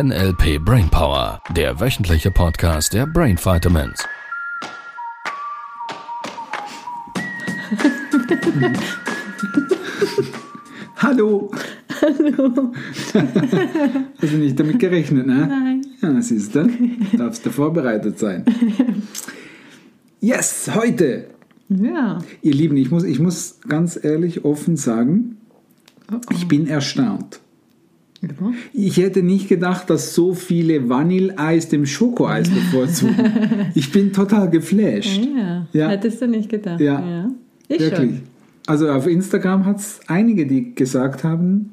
[0.00, 3.98] NLP Brainpower, der wöchentliche Podcast der Brain Vitamins.
[10.98, 11.50] Hallo.
[12.00, 12.72] Hallo.
[14.22, 15.48] Hast du nicht damit gerechnet, ne?
[15.48, 15.84] Nein.
[16.00, 16.70] Ja, siehst du,
[17.16, 18.44] darfst du vorbereitet sein.
[20.20, 21.30] Yes, heute.
[21.68, 22.20] Ja.
[22.42, 25.38] Ihr Lieben, ich muss, ich muss ganz ehrlich offen sagen,
[26.30, 27.40] ich bin erstaunt.
[28.20, 28.28] Ja.
[28.72, 33.14] Ich hätte nicht gedacht, dass so viele Vanilleeis dem Schokoeis bevorzugen.
[33.74, 35.20] Ich bin total geflasht.
[35.36, 35.66] ja.
[35.72, 35.88] Ja.
[35.88, 36.80] Hättest du nicht gedacht.
[36.80, 37.30] Ja.
[37.68, 38.20] Ich Wirklich.
[38.66, 41.70] Also auf Instagram hat es einige, die gesagt haben,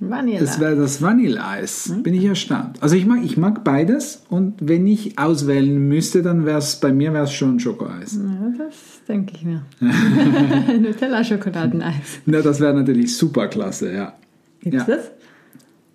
[0.00, 0.42] schon.
[0.42, 1.92] Es wäre das Vanilleeis.
[2.02, 2.82] Bin ich erstaunt.
[2.82, 6.90] Also ich mag, ich mag beides und wenn ich auswählen müsste, dann wäre es bei
[6.92, 8.14] mir wär's schon Schokoeis.
[8.18, 9.62] ja, das denke ich mir.
[10.80, 12.20] Nutella-Schokoladeneis.
[12.26, 14.14] Na, das wäre natürlich super klasse, ja.
[14.60, 14.94] Gibt's Ja.
[14.96, 15.10] das?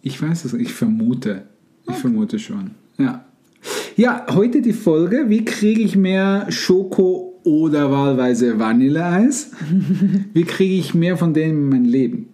[0.02, 1.44] Ich weiß es, ich vermute.
[1.90, 2.72] Ich vermute schon.
[2.98, 3.26] Ja.
[3.96, 9.52] Ja, heute die Folge, wie kriege ich mehr Schoko oder wahlweise Vanilleeis?
[10.34, 12.28] Wie kriege ich mehr von denen in mein Leben?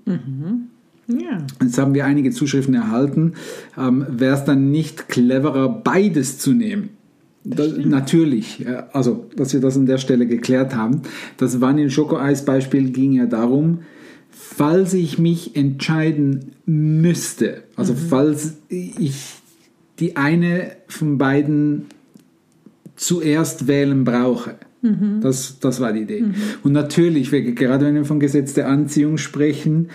[1.07, 1.45] Ja.
[1.61, 3.33] Jetzt haben wir einige Zuschriften erhalten.
[3.77, 6.89] Ähm, Wäre es dann nicht cleverer, beides zu nehmen?
[7.43, 11.01] Da, natürlich, ja, also dass wir das an der Stelle geklärt haben.
[11.37, 13.79] Das Vanille-Schokoeis-Beispiel ging ja darum,
[14.55, 19.35] falls ich mich entscheiden müsste, also falls ich
[19.99, 21.85] die eine von beiden
[22.95, 24.55] zuerst wählen brauche.
[25.21, 26.23] Das, das war die Idee.
[26.63, 29.89] Und natürlich, gerade wenn wir von Gesetz der Anziehung sprechen,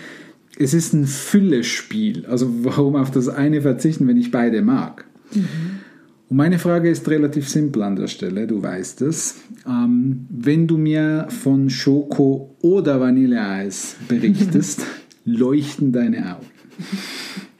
[0.57, 2.25] es ist ein Füllespiel.
[2.25, 5.05] Also warum auf das eine verzichten, wenn ich beide mag?
[6.29, 9.35] Und meine Frage ist relativ simpel an der Stelle, du weißt es.
[9.67, 14.85] Ähm, wenn du mir von Schoko oder Vanilleeis berichtest,
[15.25, 16.45] leuchten deine Augen.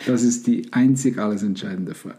[0.06, 2.18] Das ist die einzig alles entscheidende Frage.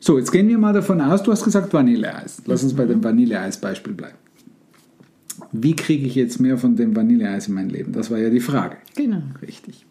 [0.00, 2.42] So, jetzt gehen wir mal davon aus, du hast gesagt Vanilleeis.
[2.46, 4.18] Lass uns bei dem Vanilleeis-Beispiel bleiben.
[5.52, 7.92] Wie kriege ich jetzt mehr von dem Vanilleeis in mein Leben?
[7.92, 8.76] Das war ja die Frage.
[8.96, 9.22] Genau.
[9.42, 9.86] Richtig.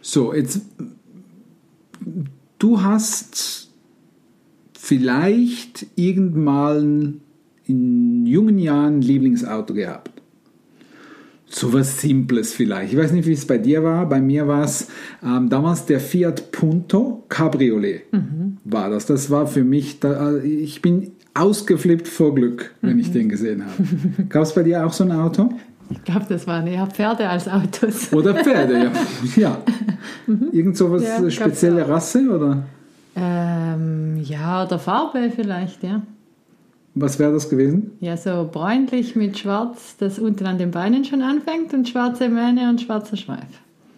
[0.00, 0.60] So, jetzt,
[2.58, 3.67] du hast
[4.80, 7.20] vielleicht irgendwann
[7.66, 10.22] in jungen Jahren ein Lieblingsauto gehabt.
[11.46, 12.92] So was Simples vielleicht.
[12.92, 14.08] Ich weiß nicht, wie es bei dir war.
[14.08, 14.88] Bei mir war es
[15.24, 18.02] ähm, damals der Fiat Punto Cabriolet.
[18.64, 19.06] War das.
[19.06, 23.64] Das war für mich, da, äh, ich bin ausgeflippt vor Glück, wenn ich den gesehen
[23.64, 24.28] habe.
[24.28, 25.50] Gab es bei dir auch so ein Auto?
[25.90, 28.12] Ich glaube, das waren eher Pferde als Autos.
[28.12, 28.92] Oder Pferde, ja.
[29.36, 29.62] ja.
[30.52, 31.88] Irgend so was Ja, spezielle.
[31.88, 32.64] Rasse oder
[33.20, 36.02] Ähm, ja, oder Farbe vielleicht, ja.
[36.94, 37.92] was wäre das gewesen?
[38.00, 42.68] Ja, so bräunlich mit schwarz, das unten an den Beinen schon anfängt und schwarze Mähne
[42.70, 43.46] und schwarzer Schweif.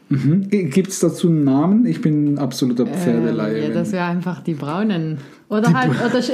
[0.08, 0.48] Mhm.
[0.48, 1.86] Gibt es dazu einen Namen?
[1.86, 3.68] Ich bin ein absoluter Ähm, Pferdeleihe.
[3.68, 5.18] ja, das wäre einfach die braunen.
[5.48, 6.32] Oder halt, oder sch-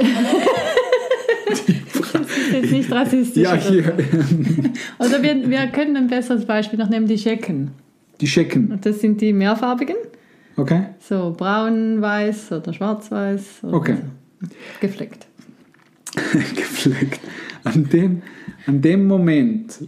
[1.47, 3.43] das ist jetzt nicht rassistisch.
[3.43, 3.93] ja, oder hier.
[4.99, 7.71] Oder wir, wir können ein besseres Beispiel noch nehmen, die Schecken.
[8.19, 8.71] Die Schecken.
[8.71, 9.95] Und das sind die mehrfarbigen,
[10.57, 10.87] Okay?
[10.99, 13.63] so braun, weiß oder schwarz-weiß.
[13.63, 13.95] Oder Okay.
[14.41, 14.47] so.
[14.81, 15.27] Gefleckt.
[16.55, 17.19] Gefleckt.
[17.63, 18.21] An dem,
[18.65, 19.79] an dem Moment,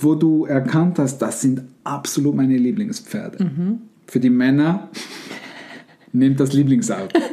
[0.00, 3.78] wo du erkannt hast, das sind absolut meine Lieblingspferde.
[4.06, 4.88] Für die Männer
[6.12, 7.18] nehmt das Lieblingsauto.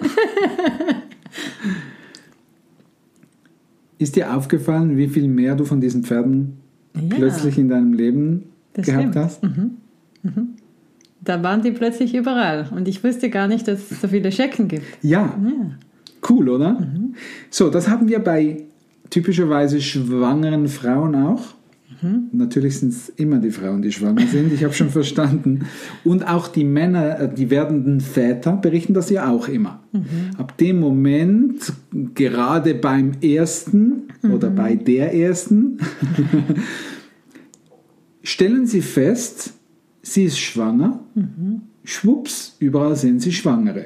[4.00, 6.58] Ist dir aufgefallen, wie viel mehr du von diesen Pferden
[6.96, 9.16] Ja, plötzlich in deinem Leben das gehabt stimmt.
[9.16, 9.42] hast?
[11.22, 12.68] Da waren die plötzlich überall.
[12.76, 14.86] Und ich wusste gar nicht, dass es so viele Schecken gibt.
[15.02, 15.78] Ja, Ja.
[16.30, 16.86] cool, oder?
[17.50, 18.64] So, das haben wir bei
[19.10, 21.42] typischerweise schwangeren Frauen auch.
[22.32, 25.66] Natürlich sind es immer die Frauen, die schwanger sind, ich habe schon verstanden.
[26.04, 29.80] Und auch die Männer, äh, die werdenden Väter berichten das ja auch immer.
[30.38, 31.74] Ab dem Moment,
[32.14, 35.80] gerade beim ersten oder bei der ersten,
[38.24, 39.54] stellen sie fest,
[40.14, 41.00] sie ist schwanger.
[41.84, 43.86] Schwupps, überall sind sie Schwangere.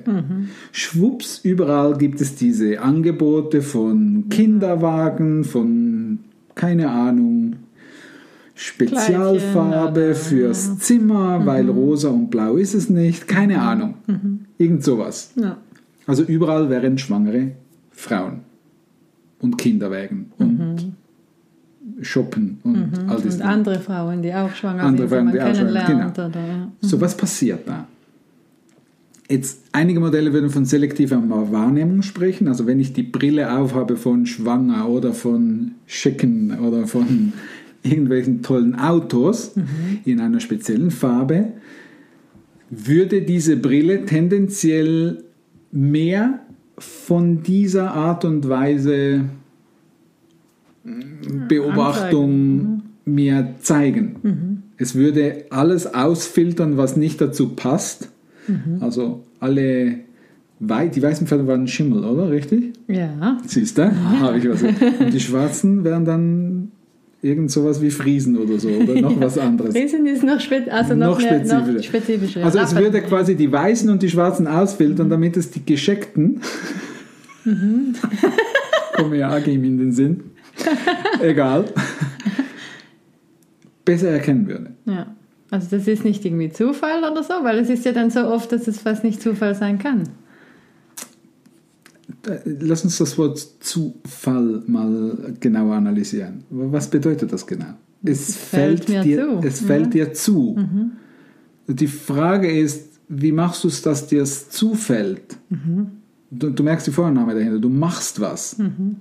[0.71, 6.19] Schwupps, überall gibt es diese Angebote von Kinderwagen, von,
[6.55, 7.57] keine Ahnung,
[8.53, 13.95] Spezialfarbe Kleidchen, fürs Zimmer, weil rosa und blau ist es nicht, keine Ahnung.
[14.57, 15.33] Irgend sowas.
[15.35, 15.57] Ja.
[16.05, 17.53] Also überall wären schwangere
[17.91, 18.41] Frauen
[19.39, 20.93] und Kinderwagen und
[22.01, 23.35] shoppen und all das.
[23.35, 26.27] Und andere Frauen, die auch schwanger Andere sind, Frauen, die auch schwanger- genau.
[26.29, 26.71] Oder, ja.
[26.81, 27.87] So, was passiert da?
[29.29, 32.49] Jetzt, einige Modelle würden von selektiver Wahrnehmung sprechen.
[32.49, 37.31] Also wenn ich die Brille aufhabe von Schwanger oder von Schicken oder von
[37.83, 39.53] irgendwelchen tollen Autos
[40.05, 41.53] in einer speziellen Farbe,
[42.69, 45.23] würde diese Brille tendenziell
[45.71, 46.41] mehr
[46.77, 49.25] von dieser Art und Weise
[50.83, 54.63] mm, Beobachtung mir zeigen.
[54.77, 58.09] Es würde alles ausfiltern, was nicht dazu passt.
[58.79, 59.99] Also alle
[60.63, 62.29] Wei die weißen Pferde waren Schimmel, oder?
[62.29, 62.73] Richtig?
[62.87, 63.39] Ja.
[63.47, 63.91] Siehst du?
[64.19, 64.61] Habe ich was.
[64.61, 66.71] Und die schwarzen wären dann
[67.23, 69.73] irgend sowas wie Friesen oder so oder noch was anderes.
[69.73, 71.73] Riesen ist noch, spez also noch, Noch mehr, spezifischer.
[71.73, 72.45] noch spezifischer.
[72.45, 76.41] Also es würde quasi die Weißen und die Schwarzen ausfiltern, damit es die Gescheckten,
[77.43, 80.21] kommen ja auch in den Sinn,
[81.21, 81.65] egal,
[83.85, 84.71] besser erkennen würde.
[84.85, 85.15] Ja.
[85.49, 88.51] Also das ist nicht irgendwie Zufall oder so, weil es ist ja dann so oft,
[88.53, 90.03] dass es fast nicht Zufall sein kann.
[92.45, 96.43] Lass uns das Wort Zufall mal genauer analysieren.
[96.49, 97.73] Was bedeutet das genau?
[98.03, 99.31] Es fällt mir dir, zu.
[99.31, 99.43] Mhm.
[99.43, 100.59] Es fällt dir zu.
[101.67, 105.37] Die Frage ist, wie machst du es, dass dir es zufällt?
[105.49, 105.87] Mhm.
[106.29, 108.57] Du, du merkst die Vorname dahinter, du machst was.
[108.57, 108.95] Mhm.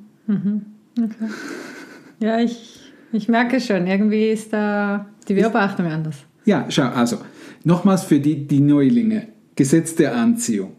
[2.18, 6.16] Ja, ich, ich merke schon, irgendwie ist da die Beobachtung anders.
[6.44, 7.18] Ja, schau, also,
[7.64, 9.28] nochmals für die, die Neulinge.
[9.56, 10.72] Gesetz der Anziehung.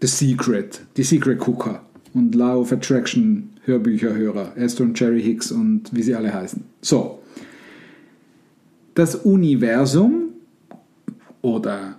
[0.00, 0.80] The Secret.
[0.96, 1.82] Die Secret Cooker.
[2.14, 4.52] Und Law of Attraction Hörbücherhörer.
[4.56, 6.64] Esther und Jerry Hicks und wie sie alle heißen.
[6.80, 7.20] So.
[8.94, 10.32] Das Universum
[11.40, 11.96] oder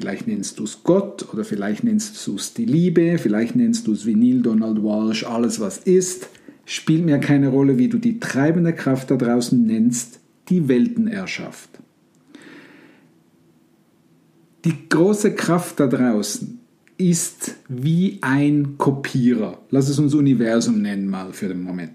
[0.00, 3.92] vielleicht nennst du es Gott oder vielleicht nennst du es die Liebe, vielleicht nennst du
[3.92, 6.28] es Neil Donald Walsh, alles was ist,
[6.64, 11.70] spielt mir keine Rolle, wie du die treibende Kraft da draußen nennst, die Welten erschafft.
[14.64, 16.60] Die große Kraft da draußen
[16.96, 19.58] ist wie ein Kopierer.
[19.70, 21.92] Lass es uns Universum nennen mal für den Moment.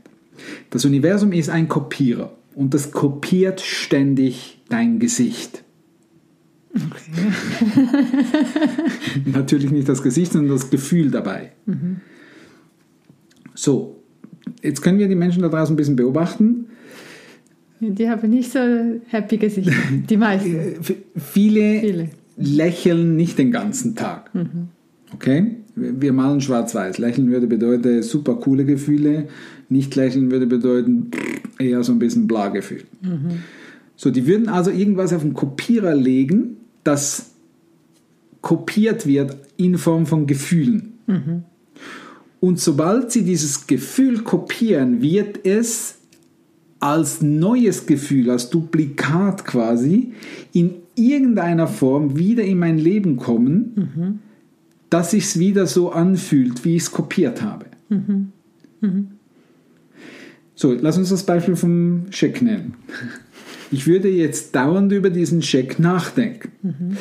[0.69, 5.63] Das Universum ist ein Kopierer und das kopiert ständig dein Gesicht.
[9.25, 11.52] Natürlich nicht das Gesicht, sondern das Gefühl dabei.
[13.54, 14.02] So,
[14.62, 16.66] jetzt können wir die Menschen da draußen ein bisschen beobachten.
[17.80, 18.60] Die haben nicht so
[19.08, 19.74] happy Gesichter,
[20.10, 20.56] die meisten.
[20.80, 22.10] F- Viele, Viele.
[22.38, 24.31] lächeln nicht den ganzen Tag.
[25.14, 25.58] Okay?
[25.75, 26.98] Wir wir malen schwarz-weiß.
[27.00, 29.28] Lächeln würde bedeuten super coole Gefühle.
[29.70, 31.10] Nicht lächeln würde bedeuten
[31.60, 32.84] eher so ein bisschen Bla-Gefühl.
[33.96, 37.31] So, die würden also irgendwas auf den Kopierer legen, das
[38.41, 40.94] kopiert wird in Form von Gefühlen.
[42.39, 45.95] Und sobald sie dieses Gefühl kopieren, wird es
[46.80, 50.12] als neues Gefühl, als Duplikat quasi,
[50.51, 54.19] in irgendeiner Form wieder in mein Leben kommen,
[54.89, 57.68] dass sich wieder so anfühlt, wie ich es kopiert habe.
[60.56, 62.74] So, lass uns das Beispiel vom Scheck nennen.
[63.74, 66.96] Ich würde jetzt dauernd über diesen Scheck nachdenken.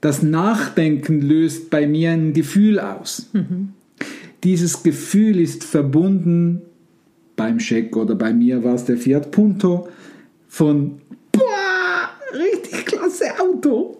[0.00, 3.30] Das Nachdenken löst bei mir ein Gefühl aus.
[4.42, 6.62] Dieses Gefühl ist verbunden
[7.36, 9.88] beim Scheck oder bei mir war es der Fiat Punto
[10.48, 10.98] von
[11.30, 13.96] boah, richtig klasse Auto.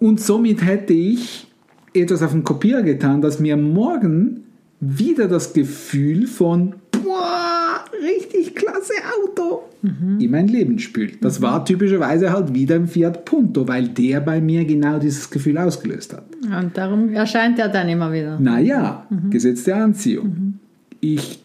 [0.00, 1.46] Und somit hätte ich
[1.94, 4.42] etwas auf den Kopierer getan, das mir morgen
[4.80, 11.24] wieder das Gefühl von boah, richtig klasse Auto in mein Leben spült.
[11.24, 15.58] Das war typischerweise halt wieder ein Fiat Punto, weil der bei mir genau dieses Gefühl
[15.58, 16.24] ausgelöst hat.
[16.44, 18.38] Und darum erscheint er dann immer wieder.
[18.38, 20.60] Naja, Gesetz der Anziehung.
[21.00, 21.40] Ich,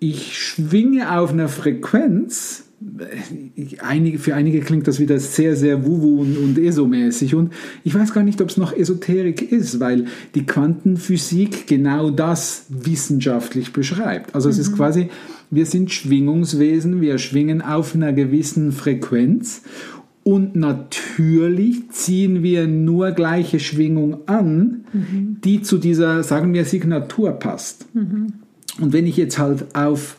[0.00, 2.64] ich schwinge auf einer Frequenz.
[3.56, 7.34] Ich, einige, für einige klingt das wieder sehr, sehr wuwu und, und ESO-mäßig.
[7.34, 12.66] Und ich weiß gar nicht, ob es noch Esoterik ist, weil die Quantenphysik genau das
[12.68, 14.34] wissenschaftlich beschreibt.
[14.34, 15.08] Also es ist quasi,
[15.50, 19.62] wir sind Schwingungswesen, wir schwingen auf einer gewissen Frequenz.
[20.24, 24.84] Und natürlich ziehen wir nur gleiche Schwingung an,
[25.42, 27.86] die zu dieser, sagen wir, Signatur passt.
[28.78, 30.18] Und wenn ich jetzt halt auf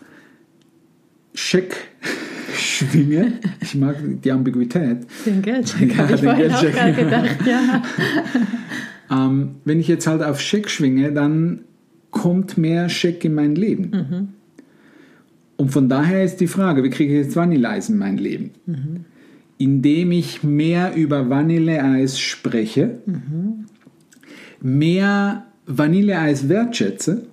[1.36, 1.76] Scheck
[2.56, 7.38] schwinge, ich mag die Ambiguität, Den Geldcheck Ja, habe ich vorhin auch gerade gedacht.
[7.46, 7.84] Ja.
[9.28, 11.62] ähm, wenn ich jetzt halt auf Scheck schwinge, dann
[12.10, 14.34] kommt mehr Scheck in mein Leben.
[15.60, 18.52] Und von daher ist die Frage, wie kriege ich jetzt Vanilleeis in mein Leben?
[19.58, 23.00] Indem ich mehr über Vanilleeis spreche,
[24.62, 27.26] mehr Vanilleeis wertschätze,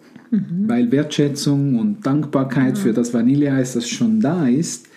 [0.66, 4.88] weil Wertschätzung und Dankbarkeit für das Vanilleeis, das schon da ist,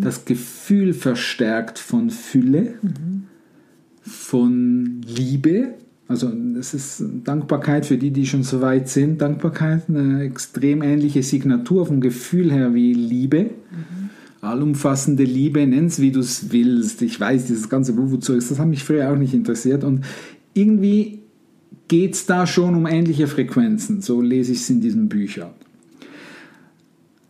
[0.00, 2.76] das Gefühl verstärkt von Fülle,
[4.00, 5.74] von Liebe.
[6.08, 9.20] Also das ist Dankbarkeit für die, die schon so weit sind.
[9.20, 13.50] Dankbarkeit, eine extrem ähnliche Signatur vom Gefühl her wie Liebe.
[14.40, 17.02] allumfassende Liebe, nenn's wie du es willst.
[17.02, 19.84] Ich weiß, dieses ganze Wuwu-Zeug, das hat mich früher auch nicht interessiert.
[19.84, 20.04] Und
[20.54, 21.20] irgendwie
[21.88, 24.00] geht es da schon um ähnliche Frequenzen.
[24.00, 25.50] So lese ich es in diesen Büchern.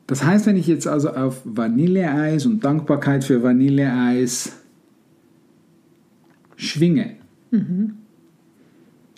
[0.07, 4.53] Das heißt, wenn ich jetzt also auf Vanilleeis und Dankbarkeit für Vanilleeis
[6.57, 7.17] schwinge,
[7.51, 7.95] mhm.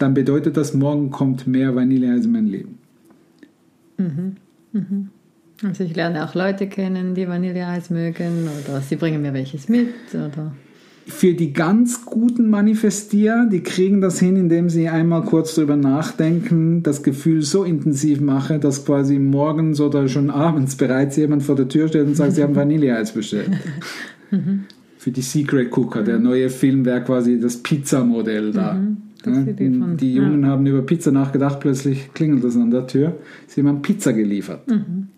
[0.01, 2.79] Dann bedeutet das, morgen kommt mehr Vanilleeis in mein Leben.
[3.99, 4.37] Mhm.
[4.73, 5.09] Mhm.
[5.63, 9.89] Also ich lerne auch Leute kennen, die Vanilleeis mögen oder sie bringen mir welches mit
[10.15, 10.53] oder
[11.07, 16.83] für die ganz guten Manifestier, die kriegen das hin, indem sie einmal kurz drüber nachdenken,
[16.83, 21.69] das Gefühl so intensiv machen, dass quasi morgens oder schon abends bereits jemand vor der
[21.69, 23.51] Tür steht und sagt, sie haben Vanilleeis bestellt.
[24.99, 28.81] für die Secret Cooker, der neue Film wäre quasi das Pizza-Modell da.
[29.27, 29.47] Mhm.
[29.59, 30.49] Ja, die Jungen ja.
[30.49, 34.69] haben über Pizza nachgedacht, plötzlich klingelt es an der Tür, sie haben Pizza geliefert.
[34.69, 35.09] Mhm.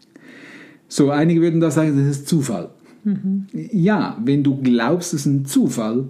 [0.89, 2.71] So, einige würden da sagen, das ist Zufall.
[3.05, 3.47] Mhm.
[3.53, 6.09] Ja, wenn du glaubst, es ist ein Zufall,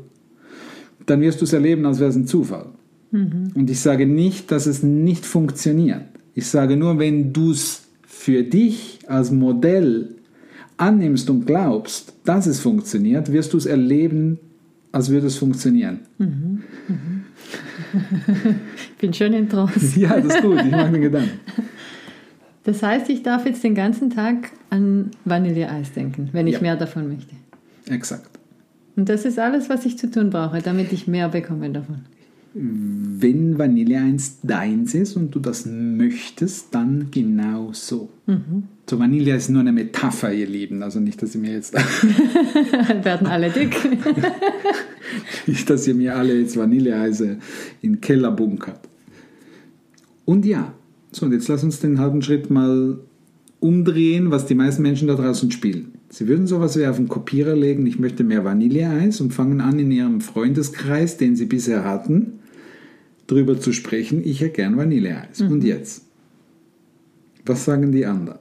[1.06, 2.66] dann wirst du es erleben, als wäre es ein Zufall.
[3.10, 3.50] Mhm.
[3.54, 6.02] Und ich sage nicht, dass es nicht funktioniert.
[6.34, 10.16] Ich sage nur, wenn du es für dich als Modell
[10.76, 14.38] annimmst und glaubst, dass es funktioniert, wirst du es erleben,
[14.90, 16.00] als würde es funktionieren.
[16.18, 16.62] Mhm.
[17.92, 19.98] Ich bin schön in Trance.
[20.00, 21.40] ja, das ist gut, ich mache den Gedanken.
[22.64, 26.60] Das heißt, ich darf jetzt den ganzen Tag an Vanilleeis denken, wenn ich ja.
[26.60, 27.34] mehr davon möchte.
[27.88, 28.30] Exakt.
[28.96, 32.04] Und das ist alles, was ich zu tun brauche, damit ich mehr bekomme davon.
[32.54, 38.10] Wenn Vanilleeis deins ist und du das möchtest, dann genau so.
[38.26, 38.64] Mhm.
[38.88, 40.82] So Vanille ist nur eine Metapher, ihr Lieben.
[40.82, 41.72] Also nicht, dass ihr mir jetzt...
[43.04, 43.74] werden alle dick.
[45.46, 47.38] nicht, dass ihr mir alle jetzt Vanilleeise
[47.80, 48.80] in den Keller bunkert.
[50.26, 50.74] Und ja,
[51.10, 52.98] so, und jetzt lass uns den halben Schritt mal
[53.60, 55.92] umdrehen, was die meisten Menschen da draußen spielen.
[56.10, 59.78] Sie würden sowas wie auf den Kopierer legen, ich möchte mehr Vanilleeis und fangen an
[59.78, 62.40] in ihrem Freundeskreis, den sie bisher hatten,
[63.32, 65.40] drüber zu sprechen, ich hätte gern Vanilleeis.
[65.40, 65.52] Mhm.
[65.52, 66.04] Und jetzt?
[67.44, 68.38] Was sagen die anderen?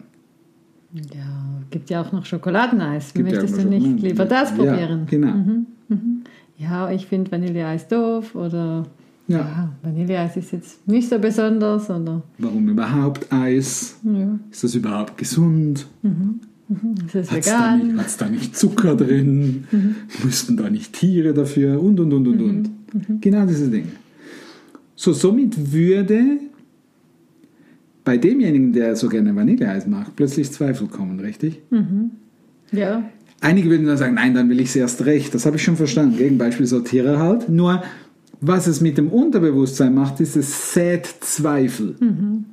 [0.94, 3.14] Ja, gibt ja auch noch Schokoladeneis.
[3.14, 5.02] Gibt Möchtest ja du nicht lieber das probieren?
[5.02, 5.34] Ja, genau.
[5.34, 5.66] Mhm.
[5.88, 6.22] Mhm.
[6.58, 8.86] Ja, ich finde Vanilleeis doof oder
[9.28, 9.38] ja.
[9.38, 11.90] ja, Vanilleeis ist jetzt nicht so besonders.
[11.90, 12.22] Oder?
[12.38, 13.96] Warum überhaupt Eis?
[14.04, 14.38] Ja.
[14.52, 15.88] Ist das überhaupt gesund?
[16.02, 16.42] Mhm.
[16.68, 16.96] Mhm.
[17.06, 17.98] Ist das Hat's vegan?
[17.98, 19.66] Hat es da nicht Zucker drin?
[19.72, 19.96] Mhm.
[20.24, 21.82] Müssten da nicht Tiere dafür?
[21.82, 22.64] Und, und, und, und, und.
[22.64, 22.74] Mhm.
[22.94, 23.22] Mhm.
[23.22, 23.92] Genau diese Dinge.
[25.02, 26.38] So, somit würde
[28.04, 31.60] bei demjenigen, der so gerne Vanilleeis macht, plötzlich Zweifel kommen, richtig?
[31.72, 32.12] Mhm.
[32.72, 33.10] Ja.
[33.40, 35.34] Einige würden dann sagen, nein, dann will ich es erst recht.
[35.34, 36.18] Das habe ich schon verstanden.
[36.18, 37.50] Gegenbeispiel Sortierer halt.
[37.50, 37.82] Nur
[38.42, 41.96] was es mit dem Unterbewusstsein macht, ist es sät Zweifel.
[42.00, 42.46] Mhm.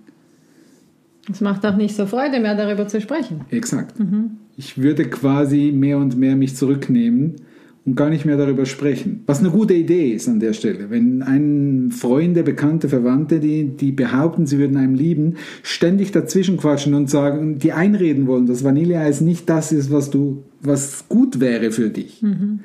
[1.30, 3.42] Es macht auch nicht so Freude mehr, darüber zu sprechen.
[3.50, 4.00] Exakt.
[4.00, 4.38] Mhm.
[4.56, 7.36] Ich würde quasi mehr und mehr mich zurücknehmen
[7.84, 9.22] und gar nicht mehr darüber sprechen.
[9.26, 10.90] Was eine gute Idee ist an der Stelle.
[10.90, 16.94] Wenn ein Freunde, Bekannte, Verwandte, die, die behaupten, sie würden einem lieben, ständig dazwischen quatschen
[16.94, 21.70] und sagen, die einreden wollen, dass Vanilleeis nicht das ist, was du, was gut wäre
[21.70, 22.22] für dich.
[22.22, 22.60] Mhm.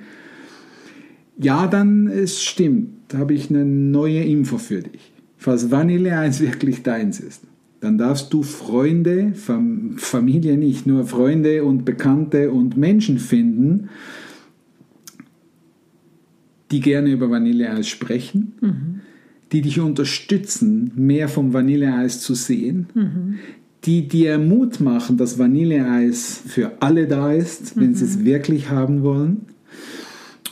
[1.37, 5.11] Ja, dann es stimmt da habe ich eine neue Info für dich.
[5.37, 7.43] Falls Vanilleeis wirklich deins ist,
[7.79, 9.33] dann darfst du Freunde,
[9.97, 13.89] Familie nicht, nur Freunde und Bekannte und Menschen finden,
[16.73, 19.01] die gerne über Vanilleeis sprechen, mhm.
[19.51, 23.39] die dich unterstützen, mehr vom Vanilleeis zu sehen, mhm.
[23.85, 29.03] die dir Mut machen, dass Vanilleeis für alle da ist, wenn sie es wirklich haben
[29.03, 29.45] wollen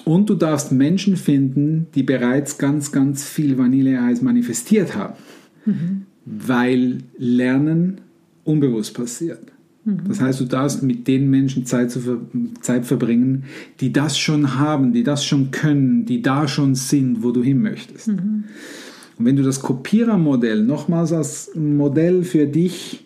[0.05, 5.15] und du darfst Menschen finden, die bereits ganz, ganz viel Vanilleeis manifestiert haben.
[6.25, 8.01] Weil Lernen
[8.43, 9.51] unbewusst passiert.
[9.83, 10.01] Mhm.
[10.07, 12.17] Das heißt, du darfst mit den Menschen Zeit, zu ver
[12.61, 13.45] Zeit verbringen,
[13.79, 17.61] die das schon haben, die das schon können, die da schon sind, wo du hin
[17.61, 18.09] möchtest.
[18.09, 18.45] Mhm.
[19.17, 23.05] Und wenn du das Kopierermodell nochmals als Modell für dich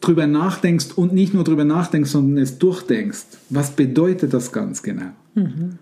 [0.00, 5.12] drüber nachdenkst und nicht nur drüber nachdenkst, sondern es durchdenkst, was bedeutet das ganz genau?
[5.34, 5.78] Mhm.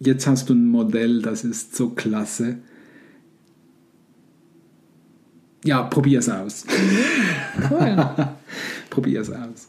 [0.00, 2.58] Jetzt hast du ein Modell, das ist so klasse.
[5.64, 6.64] Ja, probier es aus.
[7.70, 8.08] Cool.
[8.90, 9.68] probier es aus.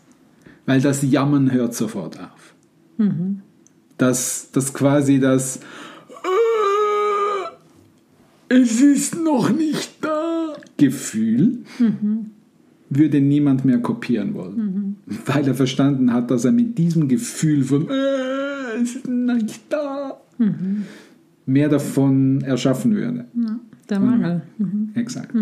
[0.65, 2.53] Weil das Jammern hört sofort auf.
[2.97, 3.41] Mhm.
[3.97, 5.59] Das, das quasi das
[8.49, 11.63] Es ist noch nicht da Gefühl.
[11.77, 12.31] Mhm
[12.93, 14.95] würde niemand mehr kopieren wollen, mhm.
[15.25, 20.19] weil er verstanden hat, dass er mit diesem Gefühl von äh, es ist nicht da
[20.37, 20.83] mhm.
[21.45, 23.25] mehr davon erschaffen würde.
[23.33, 24.41] Ja, der Mangel.
[24.57, 24.89] Mhm.
[24.95, 25.33] Exakt.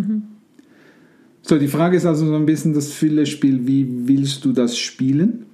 [1.41, 5.45] So, die Frage ist also so ein bisschen das Füllespiel, wie willst du das spielen?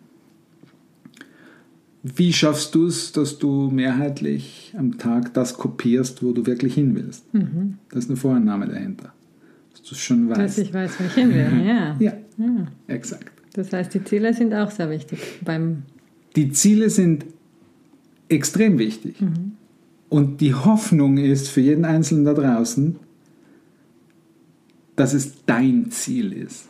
[2.04, 6.96] Wie schaffst du es, dass du mehrheitlich am Tag das kopierst, wo du wirklich hin
[6.96, 7.34] willst?
[7.34, 7.78] Mhm.
[7.90, 9.14] Das ist eine Vorannahme dahinter.
[9.72, 10.40] Dass du schon weißt.
[10.40, 11.96] Dass ich weiß, wo ich hin will, ja.
[12.00, 12.14] ja,
[12.88, 13.32] exakt.
[13.54, 15.84] Das heißt, die Ziele sind auch sehr wichtig beim
[16.36, 17.26] Die Ziele sind
[18.30, 19.16] extrem wichtig.
[20.10, 22.98] Und die Hoffnung ist für jeden Einzelnen da draußen,
[24.96, 26.68] dass es dein Ziel ist.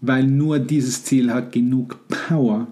[0.00, 2.66] Weil nur dieses Ziel hat genug Power,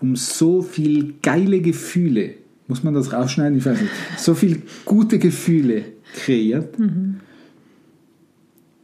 [0.00, 2.34] um so viel geile Gefühle,
[2.66, 3.58] muss man das rausschneiden?
[3.58, 6.76] Ich weiß nicht, so viel gute Gefühle kreiert,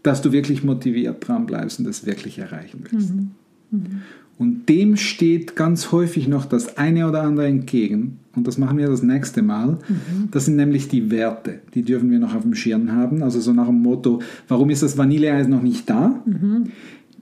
[0.03, 3.13] dass du wirklich motiviert dran bleibst und das wirklich erreichen willst.
[4.39, 8.20] Und dem steht ganz häufig noch das eine oder andere entgegen.
[8.37, 9.79] Und das machen wir das nächste Mal.
[10.31, 11.61] Das sind nämlich die Werte.
[11.75, 13.23] Die dürfen wir noch auf dem Schirm haben.
[13.25, 16.23] Also so nach dem Motto, warum ist das Vanilleeis noch nicht da?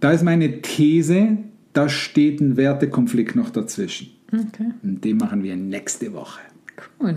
[0.00, 1.38] Da ist meine These,
[1.72, 4.08] da steht ein Wertekonflikt noch dazwischen.
[4.32, 6.40] Okay, Und den machen wir nächste Woche.
[7.02, 7.16] cool.